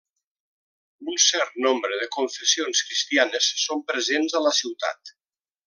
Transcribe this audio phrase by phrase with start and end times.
[1.11, 5.17] Un cert nombre de confessions cristianes són presents a la ciutat.